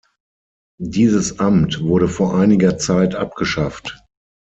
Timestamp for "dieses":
0.81-1.37